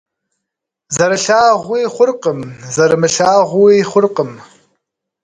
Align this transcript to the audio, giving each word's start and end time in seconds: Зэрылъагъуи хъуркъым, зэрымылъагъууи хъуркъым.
Зэрылъагъуи 0.95 1.83
хъуркъым, 1.93 2.39
зэрымылъагъууи 2.73 3.87
хъуркъым. 3.89 4.31